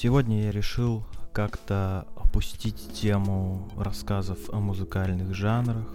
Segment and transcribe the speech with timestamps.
[0.00, 1.02] Сегодня я решил
[1.32, 5.92] как-то опустить тему рассказов о музыкальных жанрах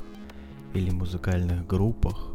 [0.73, 2.31] или музыкальных группах.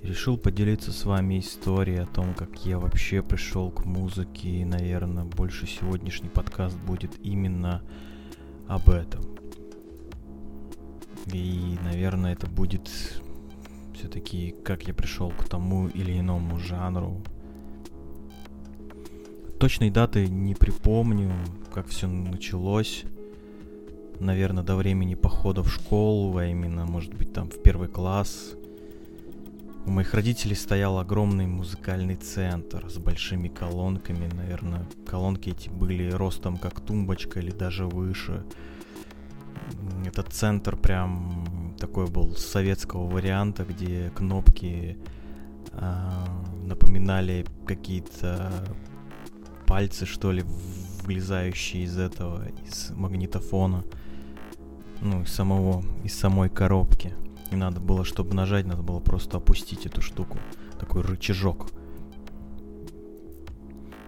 [0.00, 5.24] Решил поделиться с вами историей о том, как я вообще пришел к музыке, и, наверное,
[5.24, 7.82] больше сегодняшний подкаст будет именно
[8.68, 9.24] об этом.
[11.32, 12.88] И, наверное, это будет
[13.96, 17.20] все-таки, как я пришел к тому или иному жанру,
[19.60, 21.34] Точной даты не припомню,
[21.74, 23.04] как все началось.
[24.18, 28.54] Наверное, до времени похода в школу, а именно, может быть, там в первый класс.
[29.84, 34.30] У моих родителей стоял огромный музыкальный центр с большими колонками.
[34.34, 38.42] Наверное, колонки эти были ростом как тумбочка или даже выше.
[40.06, 44.96] Этот центр прям такой был советского варианта, где кнопки
[45.72, 46.02] э,
[46.64, 48.50] напоминали какие-то
[49.70, 50.44] пальцы, что ли,
[51.04, 53.84] вылезающие из этого, из магнитофона,
[55.00, 57.14] ну, из самого, из самой коробки.
[57.52, 60.38] И надо было, чтобы нажать, надо было просто опустить эту штуку,
[60.80, 61.70] такой рычажок.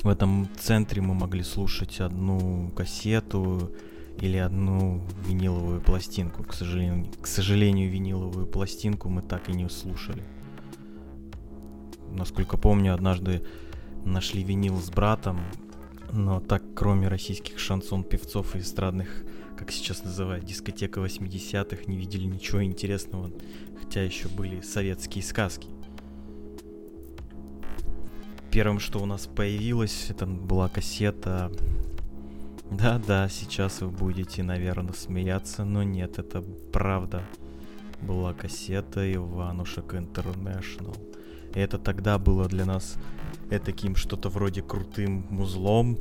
[0.03, 3.71] В этом центре мы могли слушать одну кассету
[4.21, 6.43] или одну виниловую пластинку.
[6.43, 10.25] К сожалению, к сожалению, виниловую пластинку мы так и не слушали.
[12.11, 13.43] Насколько помню, однажды
[14.05, 15.41] нашли винил с братом,
[16.13, 19.25] но так, кроме российских шансон-певцов и эстрадных,
[19.57, 23.31] как сейчас называют, дискотека 80-х, не видели ничего интересного,
[23.81, 25.69] хотя еще были советские сказки.
[28.51, 31.51] Первым, что у нас появилось, это была кассета.
[32.71, 37.23] Да-да, сейчас вы будете, наверное, смеяться, но нет, это правда.
[38.03, 40.95] Была кассета Иванушек Интернешнл.
[41.55, 42.97] И это тогда было для нас
[43.65, 45.99] таким что-то вроде крутым музлом.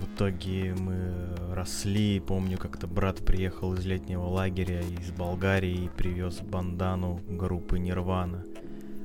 [0.00, 6.40] В итоге мы росли, помню, как-то брат приехал из летнего лагеря из Болгарии и привез
[6.40, 8.44] бандану группы Нирвана,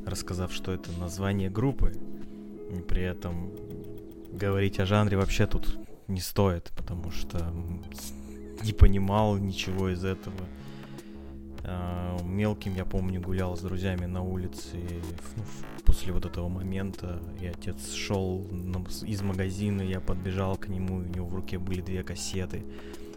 [0.06, 1.94] рассказав, что это название группы.
[2.72, 3.52] И при этом
[4.32, 7.54] говорить о жанре вообще тут не стоит, потому что
[8.64, 10.36] не понимал ничего из этого.
[11.70, 14.78] А, мелким, я помню, гулял с друзьями на улице
[15.36, 15.44] ну,
[15.84, 17.22] после вот этого момента.
[17.42, 18.48] И отец шел
[19.04, 22.64] из магазина, я подбежал к нему, и у него в руке были две кассеты.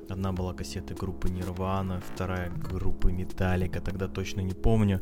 [0.08, 5.00] Одна была кассета группы Нирвана, вторая группы Металлика, тогда точно не помню.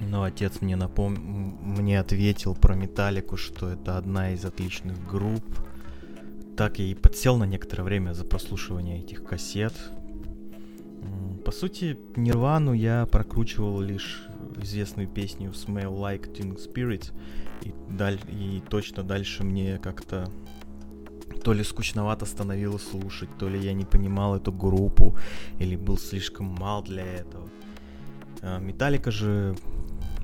[0.00, 1.14] Но отец мне напом...
[1.14, 5.44] мне ответил про Металлику, что это одна из отличных групп.
[6.56, 9.74] Так я и подсел на некоторое время за прослушивание этих кассет.
[11.46, 14.26] По сути, Нирвану я прокручивал лишь
[14.60, 17.12] известную песню Smell Like Teen Spirit,
[17.62, 20.28] и, даль- и точно дальше мне как-то
[21.44, 25.16] то ли скучновато становилось слушать, то ли я не понимал эту группу,
[25.60, 27.48] или был слишком мал для этого.
[28.42, 29.56] А, Металлика же...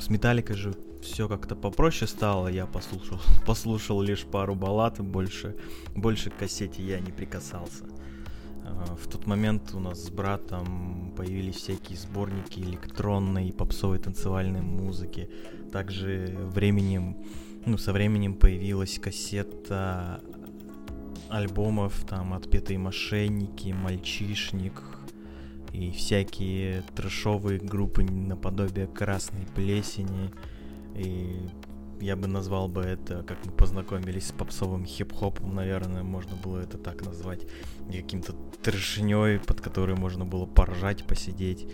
[0.00, 5.54] С Металликой же все как-то попроще стало, я послушал, послушал лишь пару баллад, больше,
[5.94, 7.84] больше к кассете я не прикасался.
[8.64, 14.62] А, в тот момент у нас с братом появились всякие сборники электронной и попсовой танцевальной
[14.62, 15.30] музыки.
[15.72, 17.16] Также временем,
[17.66, 20.22] ну, со временем появилась кассета
[21.28, 24.82] альбомов, там, «Отпетые мошенники», «Мальчишник»,
[25.72, 30.30] и всякие трэшовые группы наподобие «Красной плесени»,
[30.94, 31.36] и
[32.02, 36.76] я бы назвал бы это, как мы познакомились с попсовым хип-хопом, наверное, можно было это
[36.76, 37.46] так назвать,
[37.86, 41.66] каким-то трешней, под который можно было поржать, посидеть.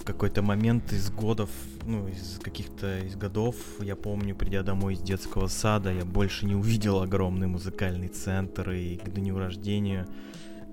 [0.00, 1.50] В какой-то момент из годов,
[1.84, 6.54] ну, из каких-то из годов, я помню, придя домой из детского сада, я больше не
[6.54, 10.06] увидел огромный музыкальный центр, и к дню рождения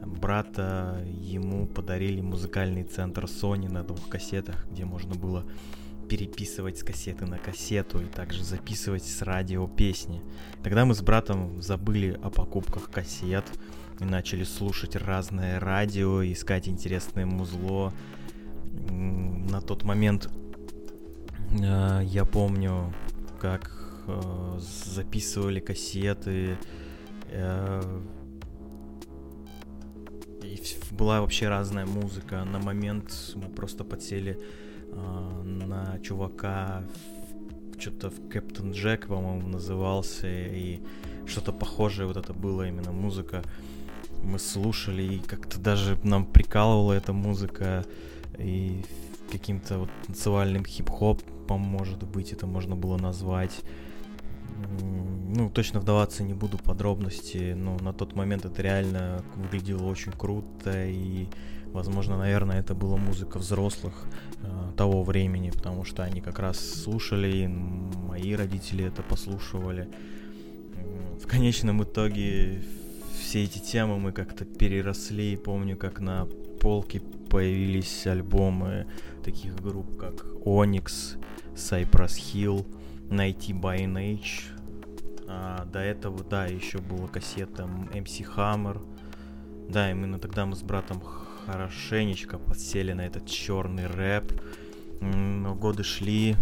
[0.06, 5.46] брата ему подарили музыкальный центр Sony на двух кассетах, где можно было
[6.14, 10.22] переписывать с кассеты на кассету и также записывать с радио песни.
[10.62, 13.44] Тогда мы с братом забыли о покупках кассет
[14.00, 17.92] и начали слушать разное радио, искать интересное музло.
[18.92, 20.30] На тот момент
[21.50, 22.94] э, я помню,
[23.40, 23.72] как
[24.06, 26.60] э, записывали кассеты.
[27.30, 27.82] Э,
[30.44, 30.62] и
[30.92, 32.44] была вообще разная музыка.
[32.44, 34.40] На момент мы просто подсели
[35.44, 36.84] на чувака,
[37.78, 40.82] что-то в Кэптон Джек, по-моему, назывался, и
[41.26, 43.44] что-то похожее вот это было именно музыка.
[44.24, 47.86] Мы слушали, и как-то даже нам прикалывала эта музыка,
[48.38, 48.86] и
[49.32, 53.62] каким-то вот танцевальным хип-хопом, может быть, это можно было назвать.
[55.34, 60.12] Ну, точно вдаваться не буду в подробности, но на тот момент это реально выглядело очень
[60.12, 61.28] круто, и,
[61.68, 63.94] возможно, наверное, это была музыка взрослых
[64.42, 69.90] э, того времени, потому что они как раз слушали, и мои родители это послушивали.
[71.22, 72.64] В конечном итоге
[73.20, 76.28] все эти темы мы как-то переросли, помню, как на
[76.60, 78.86] полке появились альбомы
[79.24, 81.18] таких групп, как Onyx,
[81.56, 82.66] Cypress Hill,
[83.10, 84.54] Найти by Age,
[85.28, 88.82] а, до этого, да, еще была кассета MC Hammer.
[89.70, 91.02] Да, именно тогда мы с братом
[91.46, 94.32] хорошенечко подсели на этот черный рэп.
[95.02, 96.36] Но годы шли.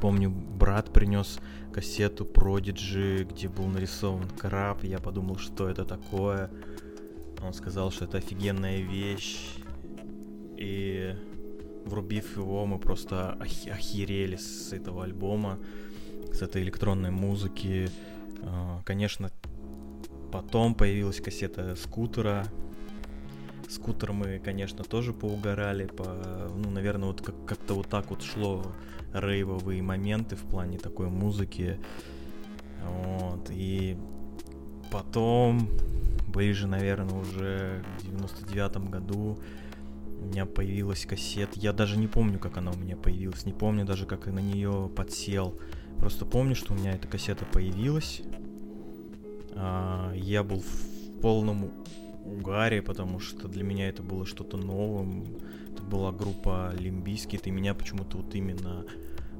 [0.00, 1.38] Помню, брат принес
[1.72, 4.84] кассету Prodigy, где был нарисован краб.
[4.84, 6.50] Я подумал, что это такое.
[7.42, 9.56] Он сказал, что это офигенная вещь.
[10.56, 11.14] И
[11.84, 15.58] врубив его, мы просто охерели с этого альбома
[16.34, 17.88] с этой электронной музыки.
[18.42, 19.30] А, конечно,
[20.32, 22.46] потом появилась кассета скутера.
[23.68, 26.04] Скутер мы, конечно, тоже поугорали, по,
[26.54, 28.62] ну, наверное, вот как- как-то вот так вот шло
[29.12, 31.78] рейвовые моменты в плане такой музыки.
[32.84, 33.96] Вот, и
[34.90, 35.70] потом,
[36.28, 39.38] ближе, наверное, уже в 99 году
[40.20, 41.58] у меня появилась кассета.
[41.58, 44.40] Я даже не помню, как она у меня появилась, не помню даже, как я на
[44.40, 45.58] нее подсел.
[46.04, 48.20] Просто помню, что у меня эта кассета появилась.
[49.54, 51.70] А, я был в полном
[52.26, 55.24] угаре, потому что для меня это было что-то новым.
[55.72, 58.84] Это была группа Limp Bizkit, и меня почему-то вот именно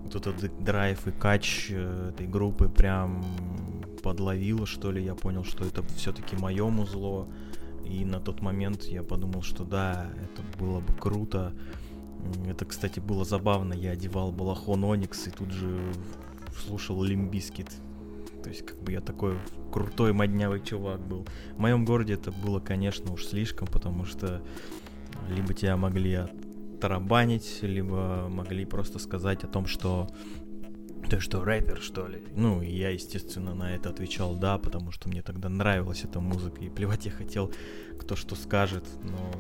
[0.05, 3.23] вот этот драйв и кач э, этой группы прям
[4.03, 5.05] подловило, что ли.
[5.05, 7.29] Я понял, что это все-таки мое музло.
[7.85, 11.53] И на тот момент я подумал, что да, это было бы круто.
[12.49, 13.75] Это, кстати, было забавно.
[13.75, 15.93] Я одевал балахон Оникс и тут же
[16.59, 17.71] слушал Limp Bizkit.
[18.43, 19.39] То есть, как бы я такой
[19.73, 21.27] крутой моднявый чувак был.
[21.57, 24.43] В моем городе это было, конечно, уж слишком, потому что
[25.29, 30.09] либо тебя могли оттарабанить, либо могли просто сказать о том, что
[31.09, 32.23] ты что, рэпер, что ли?
[32.35, 36.69] Ну, я, естественно, на это отвечал да, потому что мне тогда нравилась эта музыка, и
[36.69, 37.53] плевать я хотел,
[37.99, 39.31] кто что скажет, но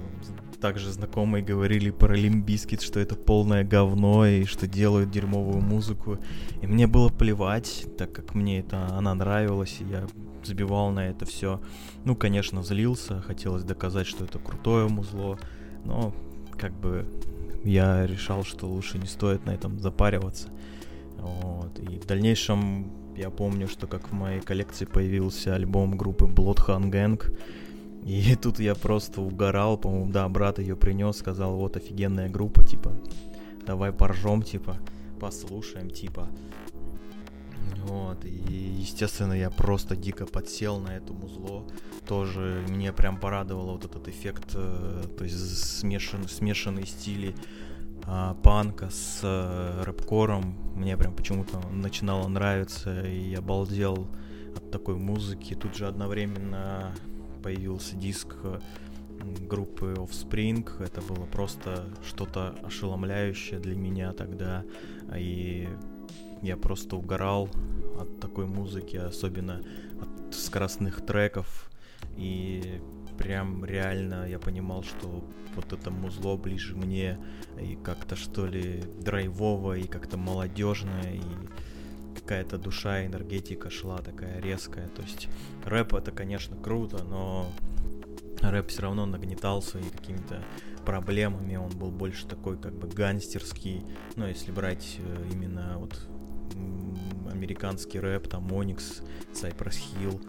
[0.60, 6.18] также знакомые говорили про Limp Bizkit, что это полное говно, и что делают дерьмовую музыку,
[6.62, 10.06] и мне было плевать, так как мне это, она нравилась, и я
[10.44, 11.60] забивал на это все.
[12.04, 15.38] Ну, конечно, злился, хотелось доказать, что это крутое музло,
[15.84, 16.14] но
[16.58, 17.06] как бы
[17.64, 20.48] я решал, что лучше не стоит на этом запариваться.
[21.24, 21.78] Вот.
[21.78, 27.36] И в дальнейшем я помню, что как в моей коллекции появился альбом группы Bloodhound Gang.
[28.04, 32.92] И тут я просто угорал, по-моему, да, брат ее принес, сказал, вот офигенная группа, типа,
[33.66, 34.76] давай поржем, типа,
[35.18, 36.28] послушаем, типа.
[37.86, 41.64] Вот, и, естественно, я просто дико подсел на это музло.
[42.06, 47.34] Тоже мне прям порадовало вот этот эффект, э, то есть смешан, смешанные стили
[48.06, 50.56] а, панка с а, рэпкором.
[50.74, 54.08] Мне прям почему-то начинало нравиться, и я балдел
[54.56, 55.54] от такой музыки.
[55.54, 56.94] Тут же одновременно
[57.42, 58.36] появился диск
[59.48, 60.82] группы Offspring.
[60.82, 64.64] Это было просто что-то ошеломляющее для меня тогда.
[65.16, 65.68] И
[66.42, 67.48] я просто угорал
[67.98, 69.62] от такой музыки, особенно
[70.00, 71.70] от скоростных треков.
[72.16, 72.80] И
[73.18, 77.18] прям реально я понимал, что вот это музло ближе мне
[77.60, 81.22] и как-то что ли драйвово и как-то молодежное и
[82.14, 84.88] какая-то душа, энергетика шла такая резкая.
[84.88, 85.28] То есть
[85.64, 87.50] рэп это, конечно, круто, но
[88.40, 90.42] рэп все равно нагнетал своими какими-то
[90.84, 93.84] проблемами, он был больше такой как бы гангстерский,
[94.16, 95.98] ну если брать э, именно вот
[97.32, 99.02] американский рэп, там Onyx,
[99.32, 100.22] Cypress Hill,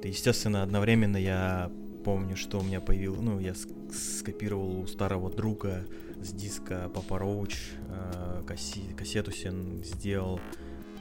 [0.00, 0.06] вот.
[0.06, 1.70] Естественно, одновременно я
[2.04, 3.54] помню, что у меня появилось, ну, я
[3.92, 5.84] скопировал у старого друга
[6.22, 7.56] с диска Папа Роуч
[7.88, 8.42] э,
[8.96, 9.52] кассету себе
[9.84, 10.40] сделал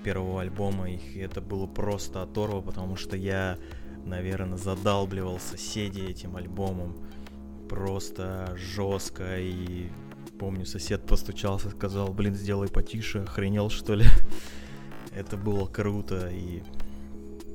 [0.03, 3.57] первого альбома, и это было просто оторво, потому что я,
[4.05, 6.97] наверное, задалбливал соседей этим альбомом
[7.69, 9.89] просто жестко, и
[10.39, 14.05] помню, сосед постучался, сказал, блин, сделай потише, охренел, что ли?
[15.13, 16.63] это было круто, и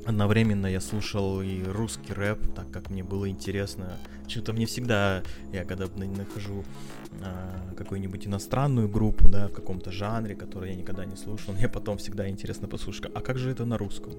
[0.06, 3.98] Одновременно я слушал и русский рэп, так как мне было интересно.
[4.28, 6.64] Что-то мне всегда, я когда нахожу
[7.22, 11.96] а, какую-нибудь иностранную группу, да, в каком-то жанре, который я никогда не слушал, мне потом
[11.96, 14.12] всегда интересно послушать, а как же это на русском?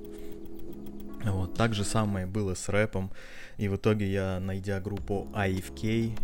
[1.24, 3.12] Вот, так же самое было с рэпом.
[3.58, 6.18] И в итоге я, найдя группу IFK,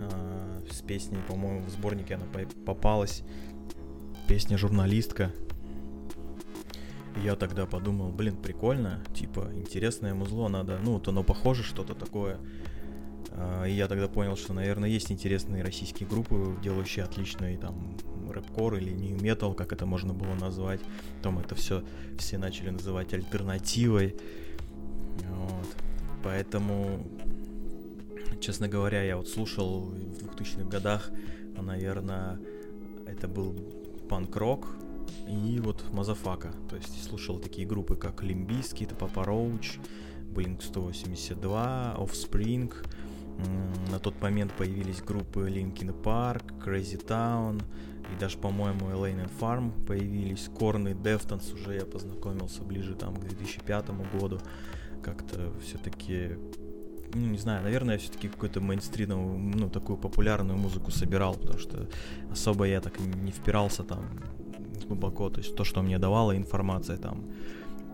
[0.00, 2.26] а, с песней, по-моему, в сборнике она
[2.64, 3.22] попалась,
[4.28, 5.32] песня «Журналистка»,
[7.16, 12.38] Я тогда подумал, блин, прикольно, типа, интересное музло, надо, ну, вот оно похоже, что-то такое.
[13.32, 17.96] А, и я тогда понял, что, наверное, есть интересные российские группы, делающие отличный там
[18.28, 20.80] рэпкор или nu metal, как это можно было назвать.
[21.16, 21.82] Потом это все
[22.18, 24.16] все начали называть альтернативой.
[25.28, 25.76] Вот.
[26.22, 27.06] Поэтому,
[28.40, 31.10] честно говоря, я вот слушал в 2000-х годах,
[31.56, 32.40] наверное,
[33.06, 33.54] это был
[34.08, 34.76] панк-рок,
[35.28, 36.52] и вот Мазафака.
[36.68, 39.78] То есть слушал такие группы, как Limp Bizkit, Papa Roach,
[40.32, 42.72] Blink 182, Offspring.
[43.90, 47.62] На тот момент появились группы Linkin Park, Crazy Town,
[48.12, 50.48] и даже, по-моему, Elaine and Farm появились.
[50.48, 54.40] Корны, Deftones уже я познакомился ближе там к 2005 году.
[55.02, 56.36] Как-то все-таки
[57.14, 61.88] ну, не знаю, наверное, я все-таки какую-то мейнстримовую, ну, такую популярную музыку собирал, потому что
[62.30, 64.04] особо я так не впирался там
[64.88, 67.24] глубоко, то есть то, что мне давала информация там,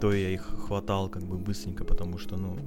[0.01, 2.59] то я их хватал как бы быстренько, потому что, ну,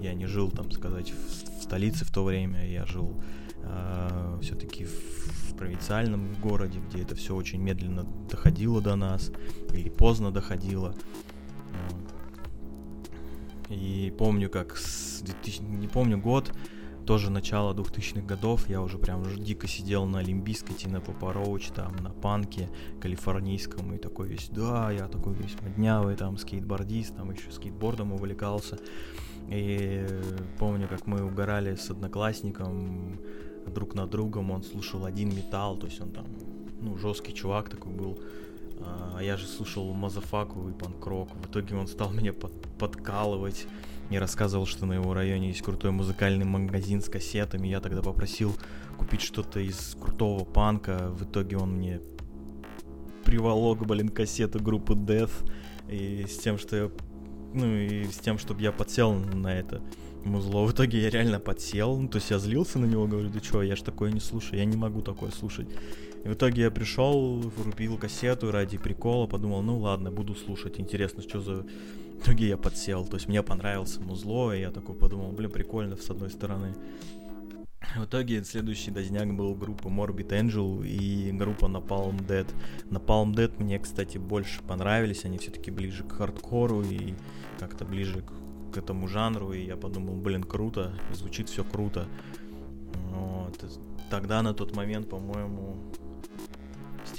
[0.00, 4.38] я не жил, там, сказать, в, в столице в то время, я жил э, а,
[4.40, 9.32] все-таки в, в провинциальном городе, где это все очень медленно доходило до нас,
[9.72, 10.94] или поздно доходило.
[13.68, 16.52] И помню, как с 2000, не помню год,
[17.08, 21.96] тоже начало 2000-х годов, я уже прям уже дико сидел на Олимпийской, Тина Попароуч, там,
[21.96, 22.68] на панке
[23.00, 28.78] калифорнийском, и такой весь, да, я такой весь моднявый, там, скейтбордист, там, еще скейтбордом увлекался.
[29.48, 30.06] И
[30.58, 33.18] помню, как мы угорали с одноклассником
[33.74, 36.26] друг на другом, он слушал один металл, то есть он там,
[36.82, 38.18] ну, жесткий чувак такой был,
[38.82, 41.30] а я же слушал Мазафаку и панк-рок.
[41.36, 43.66] В итоге он стал меня под, подкалывать,
[44.10, 47.68] и рассказывал, что на его районе есть крутой музыкальный магазин с кассетами.
[47.68, 48.54] Я тогда попросил
[48.96, 51.10] купить что-то из крутого панка.
[51.10, 52.00] В итоге он мне
[53.24, 55.50] приволок, блин, кассету группы Death.
[55.90, 56.90] И с тем, что я...
[57.54, 59.82] Ну, и с тем, чтобы я подсел на это
[60.24, 60.64] музло.
[60.64, 61.98] В итоге я реально подсел.
[61.98, 64.58] Ну, то есть я злился на него, говорю, да что, я ж такое не слушаю,
[64.58, 65.68] я не могу такое слушать.
[66.24, 70.80] И в итоге я пришел, врубил кассету ради прикола, подумал, ну ладно, буду слушать.
[70.80, 71.66] Интересно, что за
[72.18, 75.96] в итоге я подсел, то есть мне понравился музло, и я такой подумал, блин, прикольно
[75.96, 76.74] с одной стороны.
[77.96, 82.46] В итоге следующий дозняк был группа Morbid Angel и группа Napalm Dead.
[82.90, 87.14] Napalm Dead мне, кстати, больше понравились, они все-таки ближе к хардкору и
[87.58, 92.08] как-то ближе к, к этому жанру, и я подумал, блин, круто, звучит все круто.
[93.12, 93.64] Вот.
[94.10, 95.76] Тогда на тот момент, по-моему,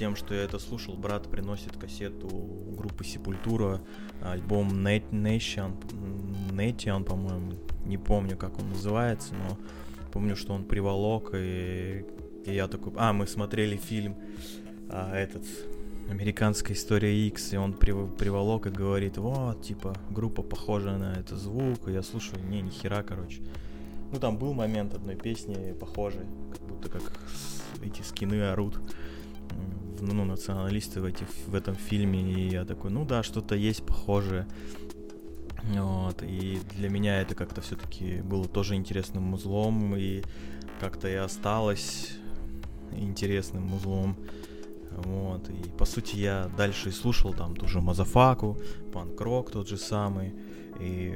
[0.00, 2.26] тем, что я это слушал, брат приносит кассету
[2.78, 3.82] группы Сепультура,
[4.22, 5.74] альбом Nation,
[6.52, 7.52] Nation, по-моему,
[7.84, 9.58] не помню, как он называется, но
[10.10, 12.06] помню, что он приволок, и,
[12.46, 12.94] и я такой...
[12.96, 14.16] А, мы смотрели фильм
[14.88, 15.44] а, этот
[16.08, 21.38] американская история X, и он прив, приволок и говорит, вот, типа, группа похожа на этот
[21.38, 23.42] звук, и я слушаю, не, ни хера, короче.
[24.10, 27.02] Ну, там был момент одной песни похожий, как будто как
[27.82, 28.80] эти скины орут
[30.00, 34.46] ну, националисты в, этих, в этом фильме, и я такой, ну да, что-то есть похожее.
[35.62, 40.22] Вот, и для меня это как-то все-таки было тоже интересным музлом, и
[40.80, 42.12] как-то и осталось
[42.92, 44.16] интересным музлом.
[44.90, 48.58] Вот, и по сути я дальше и слушал там ту же Мазафаку,
[48.92, 50.34] панк-рок тот же самый,
[50.80, 51.14] и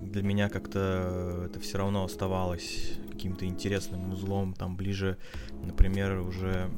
[0.00, 5.16] для меня как-то это все равно оставалось каким-то интересным музлом, там ближе,
[5.62, 6.68] например, уже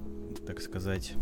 [0.47, 1.15] так сказать,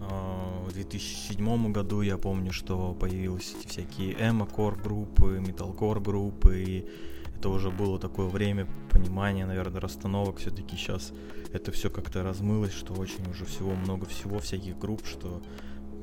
[0.00, 6.88] а, в 2007 году я помню, что появились всякие эмо-кор группы, металкор группы, и
[7.36, 10.38] это уже было такое время понимания, наверное, расстановок.
[10.38, 11.12] Все-таки сейчас
[11.52, 15.42] это все как-то размылось, что очень уже всего много всего, всяких групп, что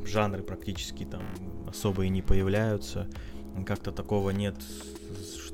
[0.06, 1.22] жанры практически там
[1.68, 3.10] особо и не появляются.
[3.66, 4.56] Как-то такого нет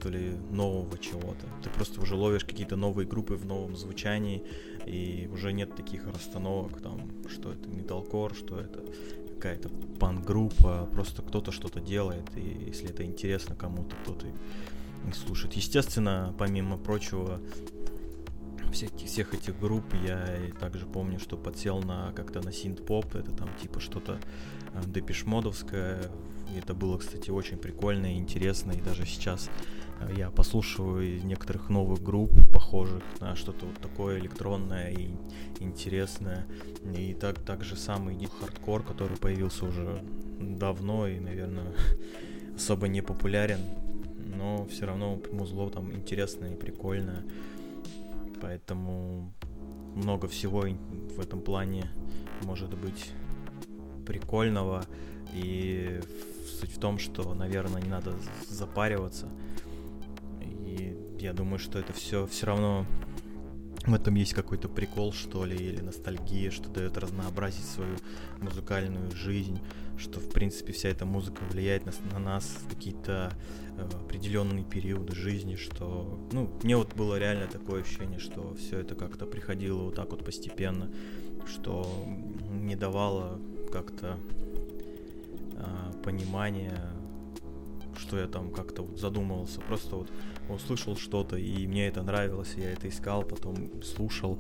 [0.04, 1.48] что ли, нового чего-то.
[1.64, 4.44] Ты просто уже ловишь какие-то новые группы в новом звучании,
[4.86, 8.84] и уже нет таких расстановок, там, что это металкор, что это
[9.36, 9.70] какая-то
[10.00, 15.54] панк-группа, просто кто-то что-то делает, и если это интересно кому-то, кто-то и слушает.
[15.54, 17.40] Естественно, помимо прочего,
[18.74, 23.50] всех, всех этих групп я также помню, что подсел на как-то на синт-поп, это там
[23.62, 24.20] типа что-то
[24.74, 26.12] э, депешмодовское,
[26.54, 29.50] и это было, кстати, очень прикольно и интересно, и даже сейчас
[30.16, 35.10] я послушаю некоторых новых групп, похожих на что-то вот такое электронное и
[35.60, 36.46] интересное.
[36.98, 40.04] И так, так же самый хардкор, который появился уже
[40.40, 41.74] давно и, наверное,
[42.56, 43.60] особо не популярен,
[44.36, 47.24] но все равно музло там интересное и прикольное.
[48.42, 49.34] Поэтому
[49.96, 50.66] много всего
[51.16, 51.90] в этом плане
[52.42, 53.12] может быть
[54.04, 54.86] прикольного.
[55.34, 56.00] И
[56.60, 58.14] суть в том, что, наверное, не надо
[58.48, 59.30] запариваться.
[60.42, 62.86] И я думаю, что это все все равно
[63.86, 67.98] в этом есть какой-то прикол, что ли, или ностальгия, что дает разнообразить свою
[68.40, 69.60] музыкальную жизнь,
[69.98, 73.34] что, в принципе, вся эта музыка влияет на, на нас в какие-то
[73.78, 78.96] э, определенные периоды жизни, что, ну, мне вот было реально такое ощущение, что все это
[78.96, 80.90] как-то приходило вот так вот постепенно,
[81.46, 81.86] что
[82.50, 83.40] не давало
[83.74, 84.20] как-то
[85.56, 86.80] э, понимания
[87.98, 89.62] что я там как-то вот задумывался.
[89.62, 90.12] Просто вот
[90.50, 94.40] услышал что-то, и мне это нравилось, я это искал, потом слушал,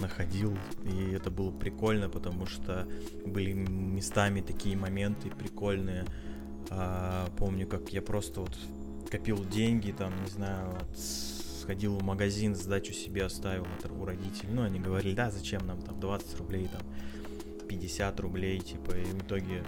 [0.00, 2.88] находил, и это было прикольно, потому что
[3.24, 6.06] были местами такие моменты прикольные.
[6.70, 8.56] А, помню, как я просто вот
[9.10, 14.48] копил деньги, там, не знаю, от сходил в магазин, сдачу себе оставил у родителей.
[14.52, 16.80] Ну, они говорили, да, зачем нам там 20 рублей, там
[17.68, 19.64] 50 рублей, типа, и в итоге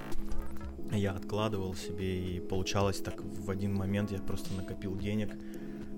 [0.92, 5.36] я откладывал себе, и получалось так в один момент я просто накопил денег,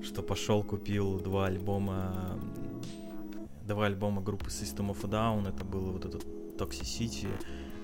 [0.02, 2.38] что пошел, купил два альбома,
[3.66, 6.24] два альбома группы System of a Down, это был вот этот
[6.58, 7.28] Toxicity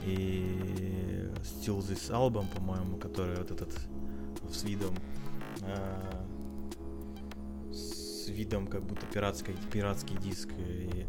[0.04, 3.72] и Still This Album, по-моему, который вот этот
[4.50, 4.94] с видом
[5.62, 6.24] э,
[7.72, 10.50] с видом как будто пиратский, пиратский диск.
[10.58, 11.06] И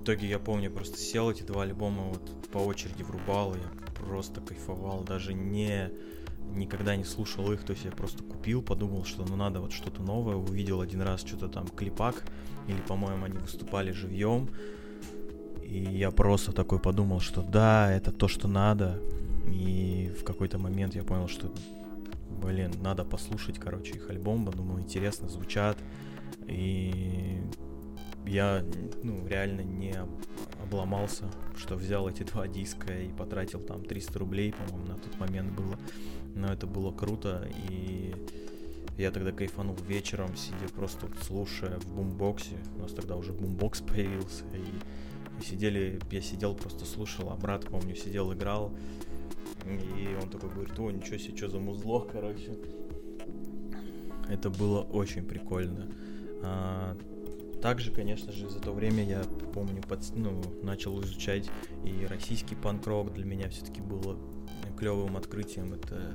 [0.00, 3.68] в итоге я помню, просто сел эти два альбома вот по очереди врубал, и я
[4.02, 5.90] просто кайфовал, даже не
[6.54, 10.02] никогда не слушал их, то есть я просто купил, подумал, что ну надо вот что-то
[10.02, 12.24] новое, увидел один раз что-то там клипак,
[12.66, 14.48] или, по-моему, они выступали живьем,
[15.62, 18.98] и я просто такой подумал, что да, это то, что надо,
[19.46, 21.52] и в какой-то момент я понял, что,
[22.42, 25.76] блин, надо послушать, короче, их альбом, думаю, интересно звучат,
[26.46, 27.42] и
[28.30, 28.64] я,
[29.02, 29.94] ну, реально не
[30.62, 31.24] обломался,
[31.56, 35.76] что взял эти два диска и потратил там 300 рублей, по-моему, на тот момент было.
[36.36, 38.14] Но это было круто, и
[38.96, 42.56] я тогда кайфанул вечером, сидя просто слушая в бумбоксе.
[42.76, 47.96] У нас тогда уже бумбокс появился, и сидели, я сидел, просто слушал, а брат, помню,
[47.96, 48.72] сидел, играл.
[49.66, 52.56] И он такой говорит, о, ничего себе, что за музло, короче.
[54.28, 55.88] Это было очень прикольно.
[57.62, 59.22] Также, конечно же, за то время я
[59.54, 61.50] помню, под, ну, начал изучать
[61.84, 63.12] и российский панк-рок.
[63.12, 64.16] Для меня все-таки было
[64.78, 65.74] клевым открытием.
[65.74, 66.14] Это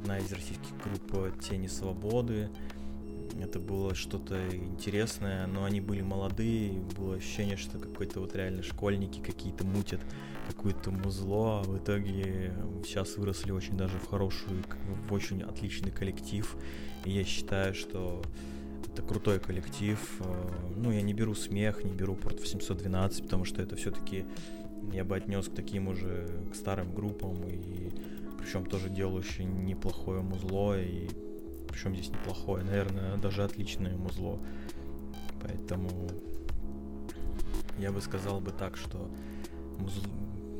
[0.00, 2.50] одна из российских групп Тени Свободы.
[3.40, 9.20] Это было что-то интересное, но они были молодые, было ощущение, что какой-то вот реально школьники
[9.20, 10.00] какие-то мутят
[10.48, 12.52] какое-то музло, а в итоге
[12.84, 14.62] сейчас выросли очень даже в хорошую,
[15.08, 16.54] в очень отличный коллектив.
[17.06, 18.22] И я считаю, что
[18.92, 19.98] это крутой коллектив.
[20.20, 24.24] Э, ну, я не беру смех, не беру порт 712, потому что это все-таки
[24.92, 27.90] я бы отнес к таким уже, к старым группам, и
[28.38, 31.08] причем тоже делающие неплохое музло, и
[31.68, 34.38] причем здесь неплохое, наверное, даже отличное музло.
[35.40, 35.88] Поэтому
[37.78, 39.10] я бы сказал бы так, что
[39.78, 40.02] муз...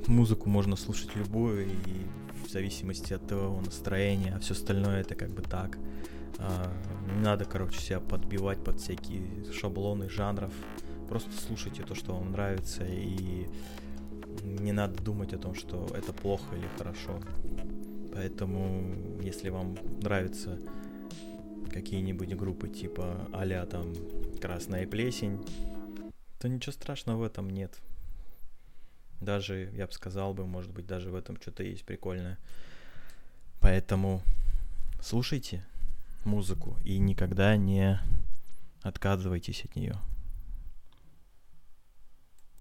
[0.06, 2.06] музыку можно слушать любую, и
[2.46, 5.78] в зависимости от твоего настроения, а все остальное это как бы так.
[6.38, 6.72] А,
[7.22, 10.52] не надо, короче, себя подбивать под всякие шаблоны жанров.
[11.08, 13.46] Просто слушайте то, что вам нравится, и
[14.42, 17.20] не надо думать о том, что это плохо или хорошо.
[18.12, 20.58] Поэтому, если вам нравятся
[21.72, 23.94] какие-нибудь группы типа а там
[24.40, 25.46] Красная плесень,
[26.40, 27.78] то ничего страшного в этом нет.
[29.20, 32.36] Даже, я бы сказал бы, может быть, даже в этом что-то есть прикольное.
[33.60, 34.22] Поэтому
[35.00, 35.64] слушайте,
[36.24, 38.00] музыку и никогда не
[38.82, 39.96] отказывайтесь от нее.